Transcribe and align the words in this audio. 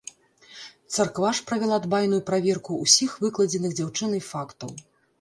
Царква 0.95 1.29
ж 1.41 1.43
правяла 1.51 1.79
дбайную 1.85 2.21
праверку 2.31 2.81
ўсіх 2.83 3.11
выкладзеных 3.29 3.71
дзяўчынай 3.81 4.29
фактаў. 4.35 4.79